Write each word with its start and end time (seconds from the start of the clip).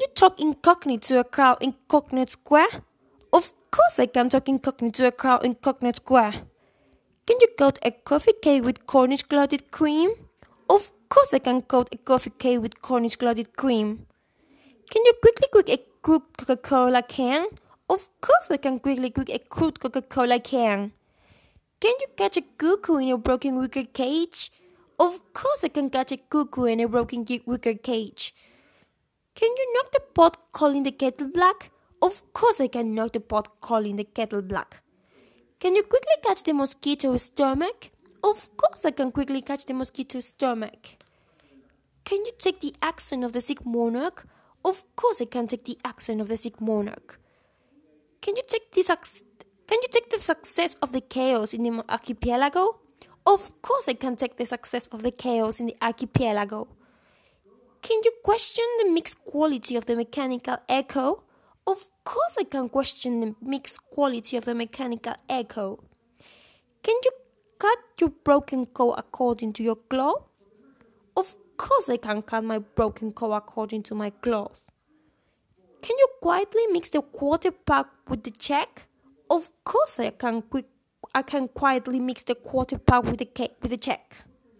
you 0.00 0.06
talk 0.14 0.40
incognito 0.40 1.08
to 1.08 1.20
a 1.20 1.24
crowd 1.24 1.58
in 1.60 1.74
Cognate 1.88 2.30
Square? 2.30 2.68
Of 3.32 3.52
course 3.70 4.00
I 4.00 4.06
can 4.06 4.30
talk 4.30 4.48
incognito 4.48 5.02
to 5.02 5.08
a 5.08 5.12
crowd 5.12 5.44
in 5.44 5.54
Cognate 5.54 5.96
Square. 5.96 6.32
Can 7.26 7.36
you 7.40 7.48
coat 7.58 7.78
a 7.84 7.90
coffee 7.90 8.32
cake 8.42 8.64
with 8.64 8.86
Cornish 8.86 9.22
clotted 9.22 9.70
cream? 9.70 10.10
Of 10.68 10.92
course 11.08 11.34
I 11.34 11.38
can 11.38 11.62
coat 11.62 11.88
a 11.92 11.98
coffee 11.98 12.30
cake 12.30 12.60
with 12.60 12.80
Cornish 12.80 13.16
clotted 13.16 13.56
cream. 13.56 14.06
Can 14.90 15.02
you 15.04 15.12
quickly 15.20 15.48
cook 15.52 15.68
a 15.68 15.78
crude 16.02 16.22
Coca-Cola 16.38 17.02
can? 17.02 17.46
Of 17.88 18.08
course 18.20 18.50
I 18.50 18.56
can 18.56 18.78
quickly 18.78 19.10
cook 19.10 19.28
a 19.28 19.38
crude 19.38 19.80
Coca-Cola 19.80 20.40
can. 20.40 20.92
Can 21.80 21.94
you 22.00 22.06
catch 22.16 22.36
a 22.36 22.42
cuckoo 22.42 22.96
in 22.96 23.08
a 23.10 23.18
broken 23.18 23.58
wicker 23.58 23.84
cage? 23.84 24.50
Of 24.98 25.32
course 25.32 25.64
I 25.64 25.68
can 25.68 25.90
catch 25.90 26.12
a 26.12 26.16
cuckoo 26.16 26.64
in 26.64 26.80
a 26.80 26.88
broken 26.88 27.26
wicker 27.46 27.74
cage. 27.74 28.34
Can 29.40 29.52
you 29.56 29.72
knock 29.72 29.92
the 29.92 30.00
pot 30.00 30.52
calling 30.52 30.82
the 30.82 30.90
kettle 30.90 31.30
black? 31.30 31.70
Of 32.02 32.30
course 32.34 32.60
I 32.60 32.66
can 32.66 32.94
knock 32.94 33.14
the 33.14 33.20
pot 33.20 33.62
calling 33.62 33.96
the 33.96 34.04
kettle 34.04 34.42
black. 34.42 34.82
Can 35.58 35.74
you 35.74 35.82
quickly 35.82 36.12
catch 36.22 36.42
the 36.42 36.52
mosquito's 36.52 37.22
stomach? 37.22 37.88
Of 38.22 38.54
course 38.58 38.84
I 38.84 38.90
can 38.90 39.10
quickly 39.10 39.40
catch 39.40 39.64
the 39.64 39.72
mosquito's 39.72 40.26
stomach. 40.26 40.98
Can 42.04 42.22
you 42.26 42.32
take 42.36 42.60
the 42.60 42.74
accent 42.82 43.24
of 43.24 43.32
the 43.32 43.40
sick 43.40 43.64
monarch? 43.64 44.26
Of 44.62 44.84
course 44.94 45.22
I 45.22 45.24
can 45.24 45.46
take 45.46 45.64
the 45.64 45.78
accent 45.86 46.20
of 46.20 46.28
the 46.28 46.36
sick 46.36 46.60
monarch. 46.60 47.18
Can 48.20 48.36
you 48.36 48.42
take 48.46 48.70
the 48.72 48.82
success? 48.82 49.24
Can 49.66 49.78
you 49.80 49.88
take 49.90 50.10
the 50.10 50.18
success 50.18 50.76
of 50.82 50.92
the 50.92 51.00
chaos 51.00 51.54
in 51.54 51.62
the 51.62 51.82
archipelago? 51.88 52.80
Of 53.26 53.62
course, 53.62 53.88
I 53.88 53.94
can 53.94 54.16
take 54.16 54.36
the 54.36 54.44
success 54.44 54.86
of 54.88 55.02
the 55.02 55.12
chaos 55.12 55.60
in 55.60 55.66
the 55.66 55.76
archipelago. 55.80 56.68
Can 57.90 58.02
you 58.04 58.12
question 58.22 58.64
the 58.78 58.88
mixed 58.88 59.18
quality 59.24 59.74
of 59.74 59.86
the 59.86 59.96
mechanical 59.96 60.58
echo? 60.68 61.24
Of 61.66 61.90
course, 62.04 62.36
I 62.38 62.44
can 62.44 62.68
question 62.68 63.18
the 63.18 63.34
mixed 63.42 63.80
quality 63.90 64.36
of 64.36 64.44
the 64.44 64.54
mechanical 64.54 65.14
echo. 65.28 65.82
Can 66.84 66.94
you 67.04 67.10
cut 67.58 67.78
your 68.00 68.10
broken 68.10 68.66
coat 68.66 68.94
according 68.96 69.54
to 69.54 69.64
your 69.64 69.74
cloth? 69.74 70.22
Of 71.16 71.36
course, 71.56 71.88
I 71.88 71.96
can 71.96 72.22
cut 72.22 72.44
my 72.44 72.60
broken 72.60 73.10
coat 73.12 73.32
according 73.32 73.82
to 73.84 73.96
my 73.96 74.10
cloth. 74.10 74.70
Can 75.82 75.98
you 75.98 76.06
quietly 76.22 76.68
mix 76.68 76.90
the 76.90 77.02
quarter 77.02 77.50
pack 77.50 77.86
with 78.08 78.22
the 78.22 78.30
check? 78.30 78.86
Of 79.28 79.50
course, 79.64 79.98
I 79.98 80.10
can. 80.10 80.44
I 81.12 81.22
can 81.22 81.48
quietly 81.48 81.98
mix 81.98 82.22
the 82.22 82.36
quarter 82.36 82.78
pack 82.78 83.02
with 83.02 83.18
the 83.18 83.24
cake 83.24 83.56
with 83.60 83.72
the 83.72 83.76
check. 83.76 84.14